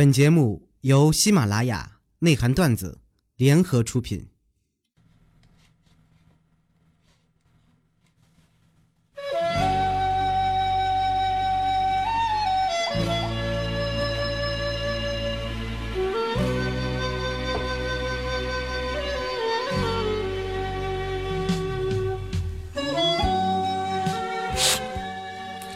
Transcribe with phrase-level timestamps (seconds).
[0.00, 3.02] 本节目由喜马拉雅内涵段子
[3.36, 4.30] 联合出品。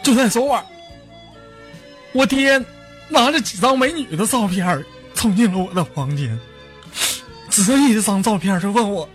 [0.01, 0.65] 就在昨晚，
[2.11, 2.59] 我爹
[3.09, 4.83] 拿着几张美女的照片
[5.13, 6.37] 冲进了我的房间，
[7.49, 9.07] 指着一张照片就问我：“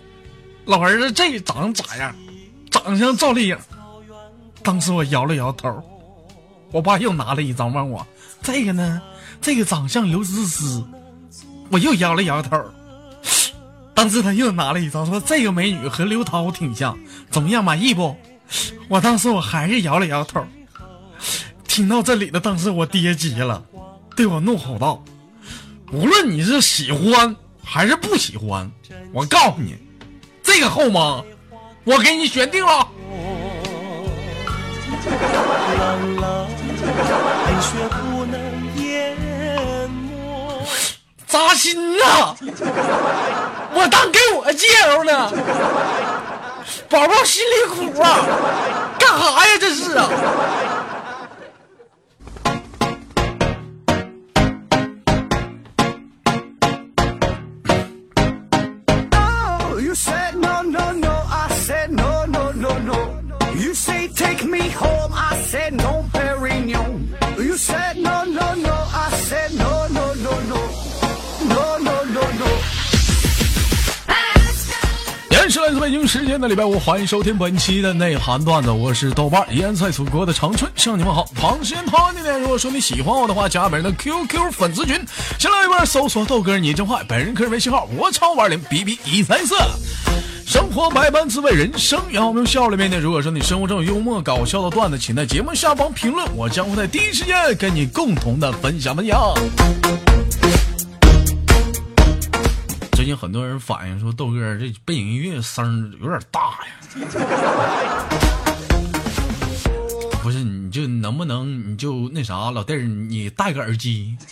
[0.65, 2.15] 老儿子，这长咋样？
[2.69, 3.57] 长相赵丽颖。”
[4.63, 5.83] 当时我摇了摇头。
[6.71, 8.05] 我爸又拿了一张问我
[8.41, 9.01] ：“这个呢？
[9.41, 10.83] 这个长相刘诗诗。”
[11.69, 12.63] 我又摇了摇头。
[13.93, 16.97] 当时他又拿了一张说：“这个美女和刘涛挺像，
[17.29, 17.63] 怎么样？
[17.63, 18.15] 满意不？”
[18.89, 20.45] 我当时我还是摇了摇头。
[21.71, 23.63] 听到这里的，当时我爹急了，
[24.13, 25.01] 对我怒吼道
[25.93, 28.69] ：“无论你是喜欢还是不喜欢，
[29.13, 29.77] 我告诉你，
[30.43, 31.23] 这个后妈，
[31.85, 32.85] 我给你选定了。”
[41.25, 42.35] 扎心呐！
[43.73, 45.31] 我当给我介绍呢，
[46.89, 47.63] 宝宝心里
[47.93, 48.19] 苦啊！
[48.99, 49.57] 干哈呀？
[49.57, 50.09] 这是啊！
[63.61, 66.83] You say take me home i said no very near
[67.37, 70.57] you said no no no i said no no no no.
[71.47, 72.21] No no no no.
[72.39, 72.47] no
[75.29, 84.95] yes 原自北京时间的礼拜五，欢迎收听本期的内涵段子，我是豆瓣，腌菜祖国的长春，向你们好，螃蟹汤里面，如果说你喜欢我的话，加本人的 QQ 粉丝群，
[85.37, 90.10] 先来一波，搜索豆哥你真坏，本人可是微信号，我超玩 0，BB134。
[90.51, 92.99] 生活百般滋味，人生要用笑来面对。
[92.99, 99.17] 如果说你生活中有幽默搞笑的段子，请在节目下方评论，我将会在第一时间跟你共同的分享分享。
[102.91, 106.67] 最近很多人反映说，豆哥这背景音乐声有点大呀。
[110.21, 114.15] 不是，你就能不能你就那啥，老弟儿，你戴个耳机。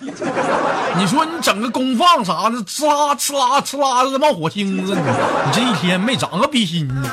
[0.97, 7.03] 你说你整个功放啥的，呲啦呲啦呲啦的冒火星子，你你这一天没长个逼心呢。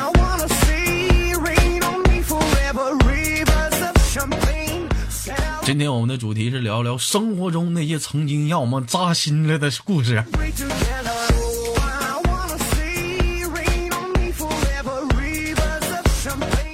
[5.65, 10.23] 今天我们的主题是聊聊生活中那些曾经让我们扎心了的故事。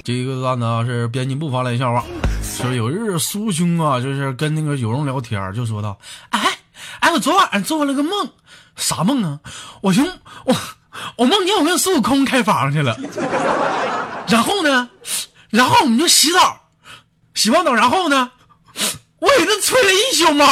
[0.03, 2.05] 这个段子啊是编辑部发来的笑话，
[2.53, 5.97] 说有一日苏兄啊就是跟那个有容聊天，就说道
[6.29, 6.39] ：“哎
[6.99, 8.29] 哎，我昨晚上做了个梦，
[8.75, 9.39] 啥梦啊？
[9.81, 10.07] 我兄
[10.45, 10.55] 我
[11.17, 12.97] 我梦见我跟孙悟空开房去了，
[14.29, 14.89] 然后呢，
[15.49, 16.61] 然后我们就洗澡，
[17.33, 18.31] 洗完澡然后呢，
[19.19, 20.45] 我给他吹了一宿毛。”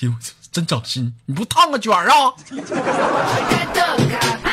[0.00, 0.14] 哎呦，
[0.58, 1.14] 真长心！
[1.26, 2.34] 你不烫个卷儿啊？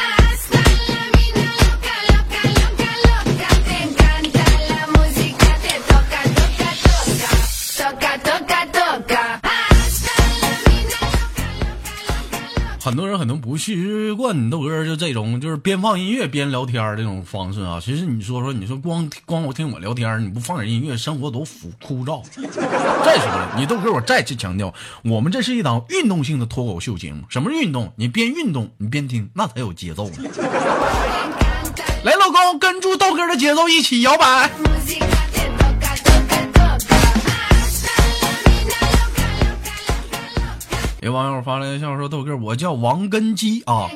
[12.85, 17.79] 很多人可能不习惯豆哥就这种，就是边放音乐边聊天这种方式啊。
[17.83, 22.21] 其实你说说，你说光光我听我聊天，你不放点音乐，生活多枯枯燥。
[23.03, 24.71] 再说了，你豆哥，我再次强调，
[25.03, 27.23] 我们这是一档运动性的脱口秀节目。
[27.27, 27.91] 什么是运动？
[27.95, 30.17] 你边运动你边听，那才有节奏呢。
[32.05, 34.51] 来，老公，跟住豆哥的节奏一起摇摆。
[41.05, 43.87] 有网友发来个笑说：“豆哥，我叫王根基啊。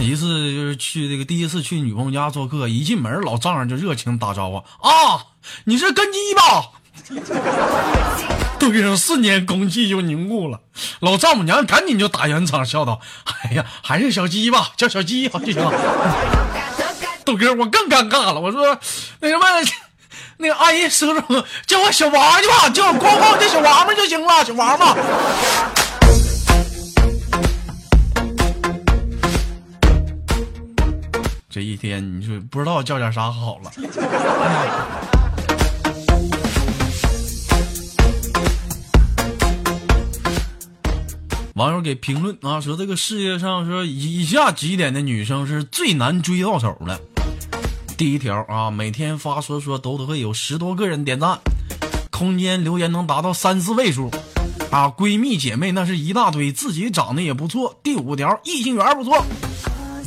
[0.00, 5.26] 一次就是去这个第一次去女朋友家做客，一进门老丈人就热情打招呼啊，
[5.64, 6.70] 你是根基吧？”
[8.58, 10.60] 豆哥瞬间空气就凝固了，
[11.00, 13.02] 老丈母娘赶紧就打圆场笑道
[13.44, 15.62] ：“哎呀，还是小鸡吧，叫小鸡好就行。
[17.22, 18.78] ”豆哥，我更尴尬了，我说
[19.20, 19.44] 那什么，
[20.38, 24.96] 那个阿姨叔叔叫我小王去吧，叫我光光叫小王八就行了，小王八。
[31.60, 33.70] 这一天你说不知道叫点啥好了。
[41.52, 46.98] 网友给评论啊，说这个世界上说以下几点的女生是最难追到手的。
[47.98, 51.38] 第一条啊，每天发说说都都会有十多个人点赞，
[52.10, 54.10] 空间留言能达到三四位数，
[54.70, 57.78] 啊，闺蜜姐妹那是一大堆，自己长得也不错。
[57.82, 59.22] 第五条，异性缘不错。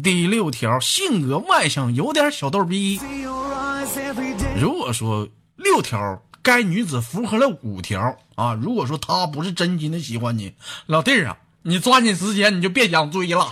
[0.03, 2.99] 第六条，性格外向，有点小逗逼。
[4.59, 10.53] 如果说六条，该女子符合了五条啊，如果说她不是真心的喜欢你，
[10.87, 11.37] 老弟儿啊。
[11.65, 13.47] 你抓紧时间，你就别想追了。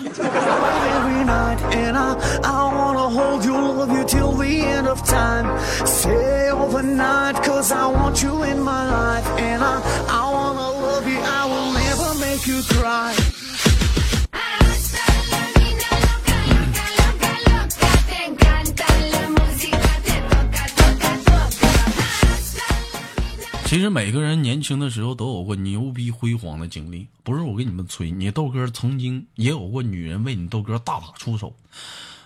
[23.71, 31.53] 其实每个人年轻的时候都有过牛逼辉煌的经历，不是我给你们吹，你豆哥曾经也有过女人为你豆哥大打出手。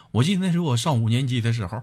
[0.09, 1.79] 我记得那时候我上五年级的时候，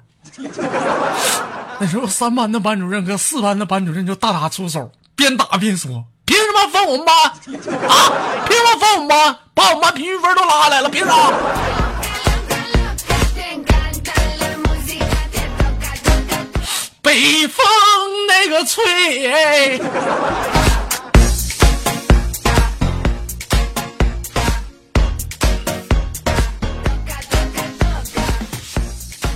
[1.79, 7.39] 那时候三班的班主任和四班的班主任就大打出手，边打边说：“凭什么分我们班啊？
[7.45, 9.39] 凭什么分我们班？
[9.55, 11.15] 把我们班平均分都拉下来了，凭啥？”
[17.01, 17.65] 北风
[18.35, 18.83] 那个吹，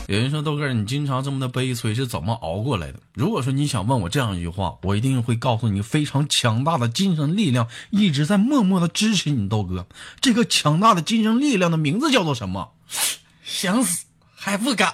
[0.07, 2.95] 有人说豆哥，你经常这么的悲催，是怎么熬过来的？
[3.13, 9.87] 如果说你想问我这样一句话，我一定会告诉你，非常强大的精神力量一直在默默的支持你，豆哥。
[10.23, 12.73] 这个强大的精神力量的名字叫做什么？
[13.45, 14.06] 想死。
[14.47, 14.89] 还不敢，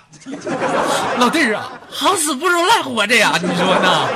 [1.18, 4.08] 老弟儿啊，好死不如赖活着呀，你说呢？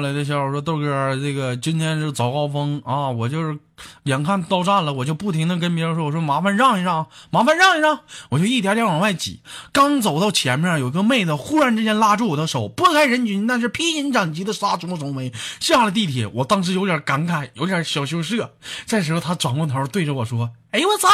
[0.00, 3.58] 来的消息说：“豆哥，这个今天是早高峰啊，我就是
[4.04, 9.40] 眼看到站了，我就不停的跟别人说，我说麻烦让一让，麻烦让一让，我就一点点往外挤。
[9.72, 15.32] 刚走到前面，有个妹子忽然之间拉住我的手，拨开人群，那是披荆斩棘的杀出重围。
[15.60, 18.50] 下了地铁，我当时有点感慨，有点小羞涩。
[18.86, 21.08] 这时候她转过头对着我说：‘哎呦我操，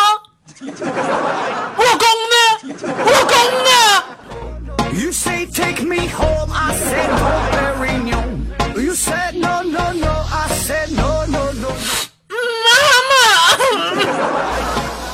[0.61, 2.77] 我老公呢？
[3.05, 3.35] 我老公
[3.65, 3.71] 呢？’”
[4.95, 7.17] You say take me home, I said no,
[7.51, 8.34] Perignon.
[8.94, 11.69] You said no, no, no, I said no, no, no.
[12.31, 12.70] 妈
[13.11, 13.17] 妈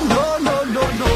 [0.06, 1.08] ，no, no, no, no.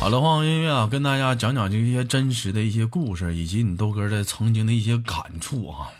[0.00, 5.90] 好了，换个音乐啊，跟大家讲讲这些真实的一些故事，以及你豆哥的曾经的一些感触啊。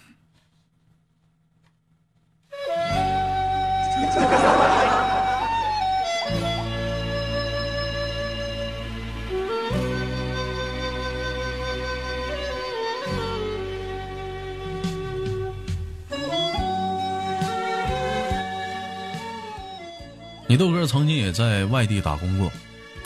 [20.55, 22.49] 你豆哥曾经也在外地打工过，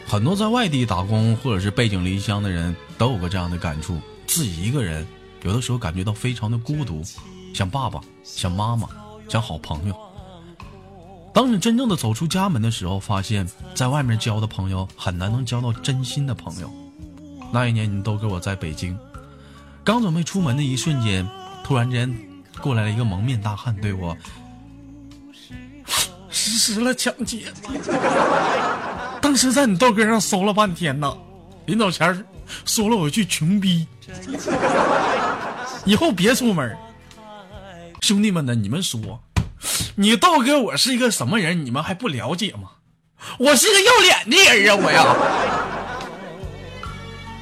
[0.06, 5.06] 很多在外地打工或者是背井离乡的人都有过这样的感触：自己一个人，
[5.44, 7.02] 有的时候感觉到非常的孤独，
[7.54, 8.86] 想爸爸，想妈妈，
[9.30, 9.96] 想好朋友。
[11.32, 16.70] 当你真正的走出家门的时候，发现在外面交的朋友很难能交到真心的朋友。
[17.50, 18.94] 那一年，你都给我在北京，
[19.82, 21.26] 刚准备出门的一瞬间，
[21.64, 22.14] 突然间
[22.60, 24.14] 过来了一个蒙面大汉，对我。
[26.58, 27.44] 实施了抢劫，
[29.22, 31.16] 当时在你豆哥上搜了半天呢，
[31.66, 32.26] 临走前
[32.64, 33.86] 说了我一句穷逼，
[35.84, 36.76] 以后别出门。
[38.00, 39.20] 兄弟们呢，你们说，
[39.94, 41.64] 你豆哥我是一个什么人？
[41.64, 42.70] 你们还不了解吗？
[43.38, 45.16] 我是个要脸的人啊，我呀，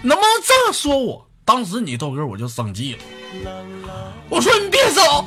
[0.03, 1.27] 能不能这么说我？
[1.45, 2.99] 当时你豆哥我就生气了，
[4.29, 5.25] 我说你别走，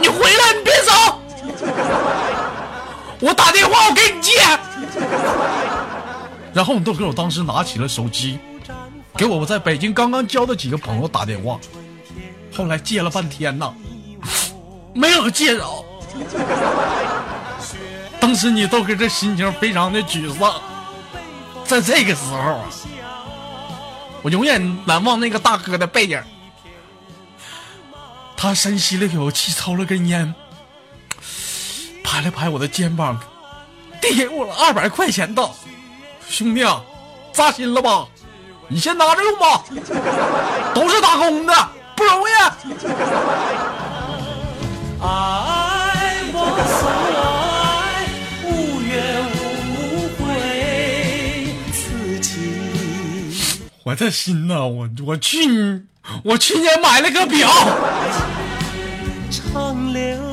[0.00, 1.19] 你回来，你别走。
[3.20, 4.32] 我打电话，我给你接。
[6.52, 8.38] 然后你豆哥，我当时拿起了手机，
[9.16, 11.58] 给我在北京刚刚交的几个朋友打电话。
[12.52, 13.72] 后来接了半天呢，
[14.94, 15.64] 没有接着。
[18.18, 20.54] 当时你豆哥这心情非常的沮丧。
[21.64, 22.64] 在这个时候，
[24.22, 26.20] 我永远难忘那个大哥的背影。
[28.36, 30.34] 他深吸了口气，抽了根烟。
[32.10, 33.16] 拍了拍我的肩膀，
[34.02, 35.48] 递给我了二百块钱的
[36.28, 36.82] ：“兄弟啊，
[37.32, 38.04] 扎心了吧？
[38.66, 39.62] 你先拿着用吧，
[40.74, 41.54] 都是打工的，
[41.94, 42.32] 不容易。
[45.00, 46.36] 爱我
[46.80, 46.90] 所
[47.22, 48.04] 爱，
[48.44, 55.84] 无怨无悔，此情我这心呐，我我去
[56.24, 57.48] 我去年买了个表，
[59.30, 60.29] 长留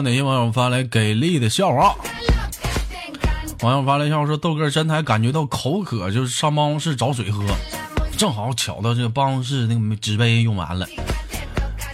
[0.00, 1.94] 哪些网友发来给力的笑话？
[3.62, 7.44] 网友发来笑话说：“豆哥真台感觉到口渴，就是上办公室找水喝，
[8.16, 10.86] 正好巧到这个办公室那个纸杯用完了，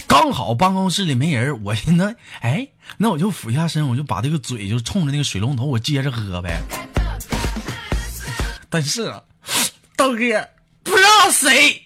[0.07, 6.61] 刚好办公室里没人，我寻思哎，那我就俯下身，我就把这个嘴就冲着那个水龙头，我接着喝呗。
[8.69, 9.23] 但是啊，
[9.97, 10.47] 豆哥
[10.83, 11.81] 不知道谁，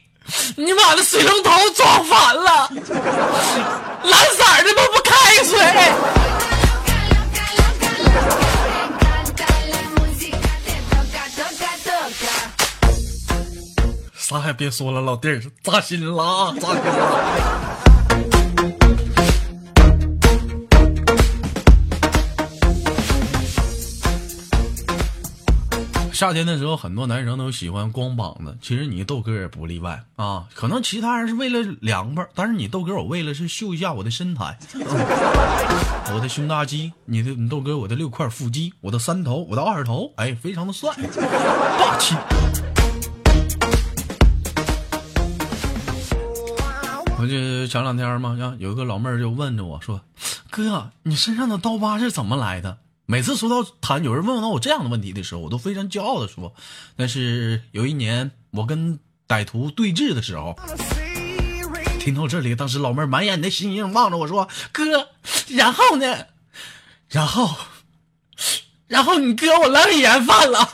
[0.56, 2.70] 你把那水龙头装反了，
[4.04, 5.58] 蓝色的都不开水。”
[14.30, 17.69] 啥也别说了，老弟儿，扎心了啊，扎心了。
[26.20, 30.46] 夏天的时候，很多男生都喜欢光膀子，其实你豆哥也不例外啊。
[30.54, 34.60] 可能其他人是为了凉快，但是你豆哥我为了是秀一下我的身材，
[36.14, 40.94] 我的胸大肌，你的你豆哥我的六块腹肌，我的三头，我的二头，哎，非常的帅，
[41.80, 42.18] 霸气。
[47.18, 50.02] 我就前两天嘛，呀，有一个老妹儿就问着我说
[50.52, 52.80] ：“哥，你身上的刀疤是怎么来的？”
[53.12, 56.54] 每次说到谈有人问到我这样的问题的时候，我都非常骄傲的说
[56.96, 60.56] ：“那是有一年我跟歹徒对峙的时候。”
[62.00, 65.08] 听到这里，当时老妹儿满眼的星星望着我说：“哥，
[65.48, 66.18] 然后呢？
[67.08, 67.50] 然后，
[68.86, 70.70] 然后你哥我阑尾炎犯了。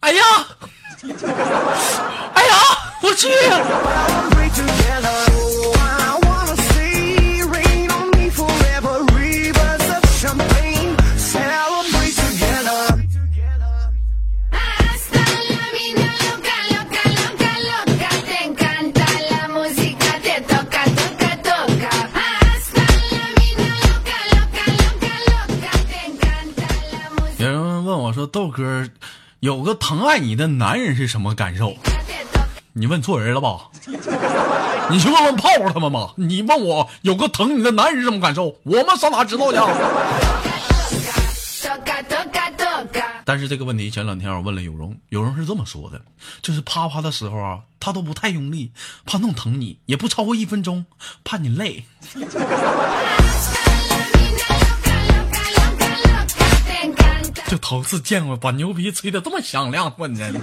[0.00, 0.22] 哎呀，
[2.34, 2.56] 哎呀，
[3.00, 3.28] 我去！
[29.88, 31.74] 疼爱你的男人是什么感受？”
[32.76, 33.70] 你问错人了吧？
[34.90, 36.12] 你去问问泡泡他们吧。
[36.16, 38.54] 你问我有个疼你的男人是什么感受？
[38.64, 39.58] 我们上哪知道去？
[43.24, 45.98] 但是这个问题前两天我问了有容，有容是这么说的，
[46.42, 48.70] 就是啪啪的时候啊，他都不太用力，
[49.06, 50.84] 怕弄疼你，也不超过一分钟，
[51.24, 51.82] 怕你累。
[57.48, 60.34] 就头次见过把牛皮吹的这么响亮，我天！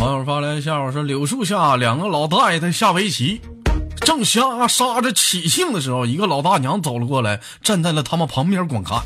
[0.00, 3.42] 网友发来一笑，说柳树下两个老大爷在下围棋，
[4.00, 8.98] 正瞎杀着起兴的时候，一个老大娘走了过来，站在了他们旁边观看。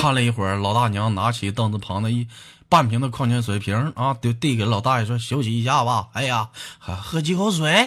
[0.00, 2.26] 看了一会儿，老大娘拿起凳子旁的一
[2.70, 7.86] 半瓶的矿泉水瓶啊，就递给老大爷说：“休息一下吧。”哎呀，喝几口水。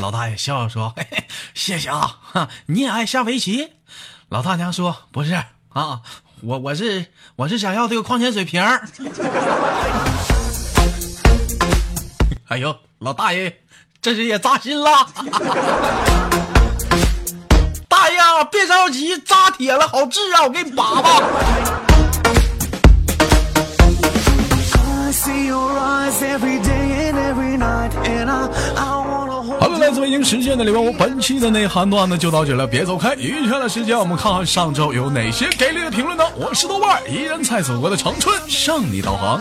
[0.00, 2.16] 老大爷笑着说：“嘿嘿，谢谢啊，
[2.66, 3.68] 你也爱下围棋？”
[4.30, 5.34] 老大娘说：“不是
[5.68, 6.00] 啊，
[6.40, 7.04] 我我是
[7.36, 8.64] 我是想要这个矿泉水瓶。”
[12.48, 13.60] 哎呦，老大爷，
[14.00, 14.88] 这是也扎心了。
[18.60, 21.08] 别着急，扎铁了好治啊，我给你拔拔。
[24.76, 33.14] I see your eyes every day and every night, and I, I wanna hold 好了，来自北京时间的礼拜五，本期的内涵段子就到这了，别走开。
[33.14, 36.24] 余下的时间，我们看看上周有哪些给力的评论呢？
[36.36, 39.40] 我是豆瓣，依然在祖国的长春向你导航。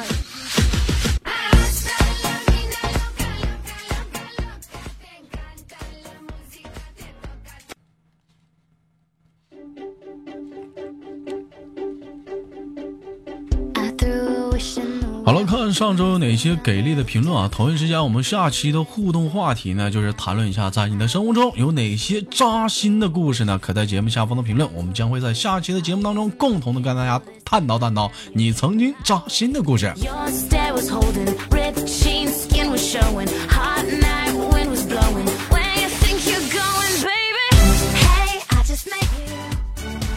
[15.29, 17.48] 好了，看上周有哪些给力的评论啊？
[17.48, 23.55] 同一时间，我们下期的互动话题呢，就是谈论一下在你的生活中有哪些扎心的故事呢？
[23.59, 29.93] 可在节目下方的评论，我们将会在下期的节目当中共同的跟大家探讨探讨你曾经扎心的故事。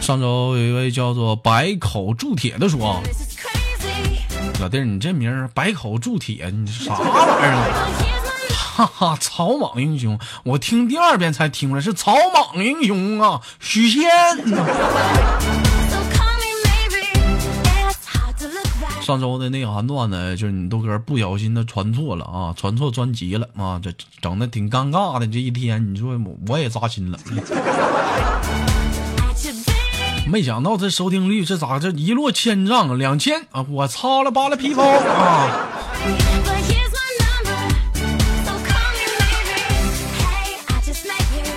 [0.01, 2.99] 上周有一位叫做百口铸铁的说
[4.63, 7.67] 老弟，你这名儿百口铸铁，你啥玩意儿啊？
[8.49, 14.03] 哈哈，草莽英雄，我听第二遍才听出来是草莽英雄啊，许仙。
[19.01, 23.91] 上周的内涵段呢，就是你豆哥不小心的传错了啊，传错专辑了啊，这
[24.21, 25.27] 整的挺尴尬的。
[25.27, 27.19] 这一天，你说我我也扎心了，
[30.25, 35.69] 没想到这收听率这咋这一落千丈啊，两千啊，我操了扒了皮包啊！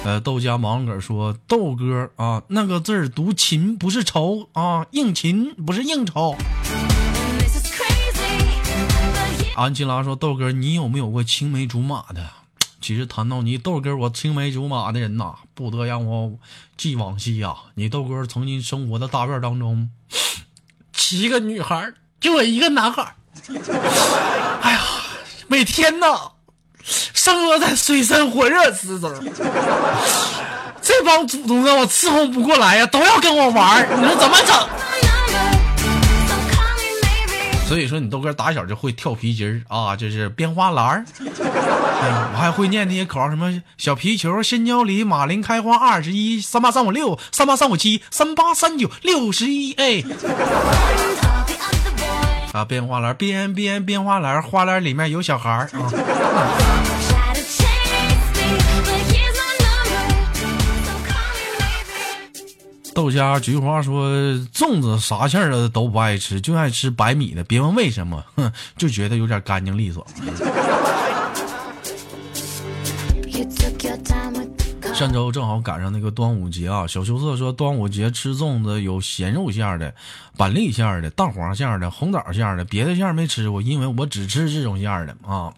[0.05, 6.37] 呃，豆家芒哥说豆哥啊，那个字读勤不是愁啊，应勤不是应酬。
[9.57, 12.31] 安琪拉说：“豆哥，你有没有过青梅竹马的？
[12.81, 16.33] 其实谈到你豆哥，我青梅竹马的人呐，不得让我
[16.77, 19.91] 记往昔呀、你豆哥曾经生活的大院当中，
[20.93, 23.15] 七个女孩，就我一个男孩。
[24.63, 24.81] 哎呀，
[25.49, 26.33] 每天呐，
[26.85, 29.13] 生活在水深火热之中。
[30.81, 34.69] 这帮祖宗让我伺候不过来呀，都要跟我玩，你说怎么整？”
[37.67, 41.05] 所以说你豆哥打小就会跳皮筋儿啊，就是编花篮儿。
[41.19, 41.29] 嗯，
[42.33, 49.73] 我还会念那些口号，什么小皮球、鲜椒梨、马林开花二十一、三八三五六、三八三五七、三八三九六十一。
[49.73, 50.05] 哎，
[52.53, 56.96] 啊，编花篮，编编编花篮，花篮里面有小孩儿啊。
[62.97, 64.09] 豆家菊花说，
[64.55, 67.45] 粽子啥馅儿的都不爱吃，就爱吃白米的。
[67.45, 70.07] 别问为什么，哼， 就觉得有点干净利索。
[74.95, 79.95] 上周正好赶上那个端午节啊，小羞涩说端午节吃粽子有咸肉馅儿的、
[80.39, 85.53] 板栗馅儿的、蛋黄馅儿的、红枣馅儿的，别的馅儿没吃过，因为我只吃这种馅儿的啊。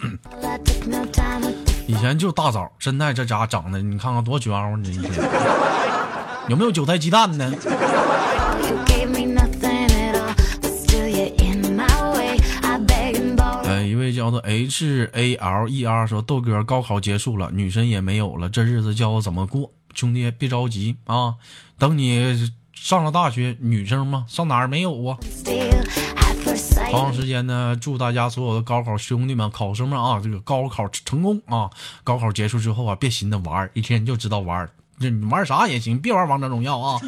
[1.87, 5.25] 以前就大枣，现在这家长得你看看多卷乎，你这一天
[6.49, 7.53] 有没有韭菜鸡蛋呢.
[13.65, 19.71] 呃，一位叫做 H A L E R 说豆哥高考结束了，女神也没有了，这日子叫我怎么过？
[19.95, 21.35] 兄弟别着急啊，
[21.79, 25.19] 等你上了大学，女生嘛上哪儿没有啊.
[26.91, 31.69] 同样时间呢，祝大家所有的高考兄弟们、考生们啊，这个高考成功啊！
[32.03, 37.01] 高考结束之后啊，别寻思玩，一天就知道玩儿，这你玩啥也行，别玩王者荣耀啊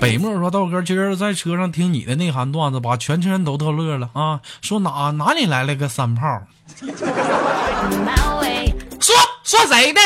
[0.00, 4.40] 北漠说：“道哥，今儿在车上听你的内涵段子，把全车人都逗乐了啊！
[4.62, 6.42] 说哪哪里来了个三炮.
[9.00, 10.00] 说说谁呢？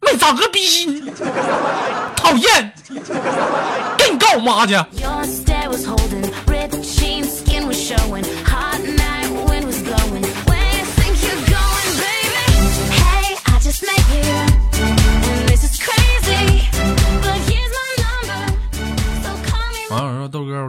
[0.00, 1.12] 没长个逼心，
[2.16, 2.72] 讨厌！
[3.98, 4.74] 给你告我妈去！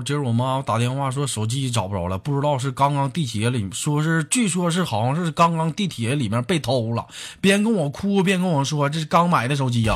[0.10, 7.06] 今儿我妈打电话说手机找不着了，不知道是刚刚地铁里，说是据说是好像是刚刚地铁里面被偷了，
[7.40, 9.94] 边跟我哭边跟我说这是刚买的手机呀、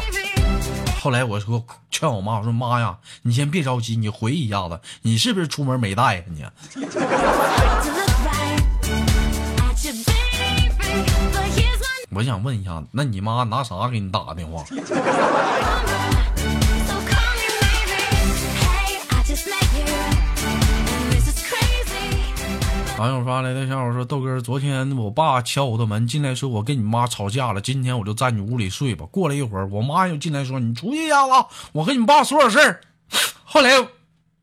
[1.02, 6.46] 后来我说劝我妈，我说妈呀，你先别着急，你回忆一下子，你是不是出门没带呀、你？
[12.16, 14.64] 我想问一下，那你妈拿啥给你打电话？
[23.04, 29.06] 网友发来的笑话说：“豆哥，昨天我爸敲我的门进来说我跟你妈吵架了，今天我就在你屋里睡吧。
[29.12, 31.34] 过了一会儿，我妈又进来说你出去一下子，
[31.74, 32.80] 我跟你爸说点事儿。
[33.44, 33.72] 后来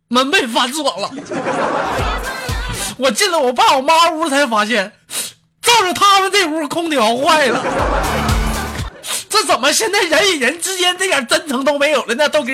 [0.09, 1.11] 门被反锁了，
[2.99, 4.93] 我进了我爸我妈屋才发现，
[5.63, 7.65] 照着他们这屋空调坏了。
[9.31, 12.29] 这怎么现在人与人之间这点真诚都没有了呢？
[12.29, 12.53] 豆哥。”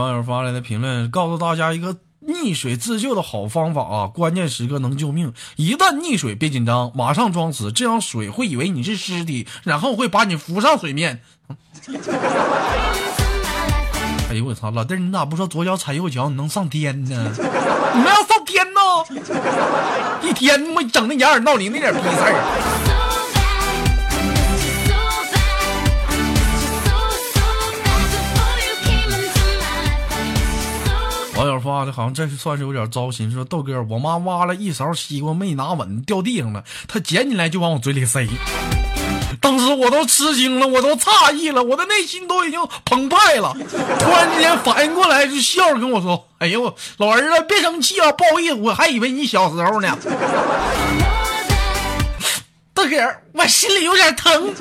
[0.00, 5.34] 网友发来的评论告诉大家一个溺水自救的好方法啊，关键时刻能救命。
[5.56, 11.20] 一旦溺水，别紧张，马上装死，这样水会以为你是尸体，然后会把你浮上水面。
[14.30, 17.32] 哎呦我操，老弟，你咋不说左脚踩右脚，你能上天呢？
[17.92, 18.80] 你们要上天呢？
[20.22, 22.89] 一天我整那掩耳盗铃那点逼事儿。
[31.40, 38.28] 网友发的好像这算是有点糟心，说豆哥，我妈挖了一勺西瓜没拿稳，掉地上了，她捡起来就往我嘴里塞。
[39.40, 43.56] 当时我都吃惊了，我都诧异了，我的内心都已经澎湃了。
[43.56, 49.96] 突然之间反应过来，就笑着跟我说：“哎呦，老儿子，别生气啊，不好意思，我还以为你小时候呢。
[52.74, 52.96] ”豆哥，
[53.32, 54.52] 我心里有点疼。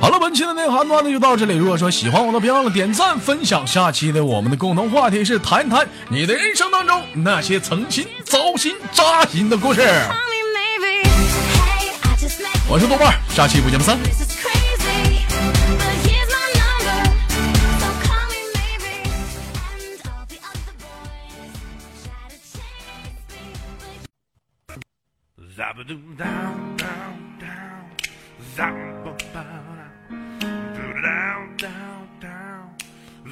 [0.00, 1.54] 好了，本期的内涵段子就到这里。
[1.56, 3.66] 如果说喜欢我的，别忘了点赞、分享。
[3.66, 9.82] 下期的我们的共同话题是谈谈你的人生当中那些曾经糟心、扎心的故事。
[12.66, 13.98] 我是豆瓣，下期不见不散。